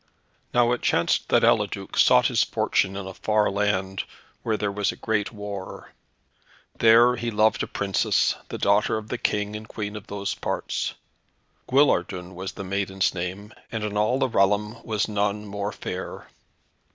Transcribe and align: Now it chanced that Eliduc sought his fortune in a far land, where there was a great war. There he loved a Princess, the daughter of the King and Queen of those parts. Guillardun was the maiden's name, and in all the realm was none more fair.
Now 0.51 0.71
it 0.71 0.81
chanced 0.81 1.29
that 1.29 1.43
Eliduc 1.43 1.95
sought 1.95 2.25
his 2.25 2.41
fortune 2.41 2.95
in 2.97 3.05
a 3.05 3.13
far 3.13 3.51
land, 3.51 4.03
where 4.41 4.57
there 4.57 4.71
was 4.71 4.91
a 4.91 4.95
great 4.95 5.31
war. 5.31 5.91
There 6.79 7.17
he 7.17 7.29
loved 7.29 7.61
a 7.61 7.67
Princess, 7.67 8.33
the 8.49 8.57
daughter 8.57 8.97
of 8.97 9.09
the 9.09 9.19
King 9.19 9.55
and 9.55 9.67
Queen 9.67 9.95
of 9.95 10.07
those 10.07 10.33
parts. 10.33 10.95
Guillardun 11.69 12.33
was 12.33 12.53
the 12.53 12.63
maiden's 12.63 13.13
name, 13.13 13.53
and 13.71 13.83
in 13.83 13.95
all 13.95 14.17
the 14.17 14.27
realm 14.27 14.81
was 14.83 15.07
none 15.07 15.45
more 15.45 15.71
fair. 15.71 16.25